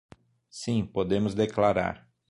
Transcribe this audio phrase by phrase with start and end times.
[0.49, 2.09] Sim, podemos declarar.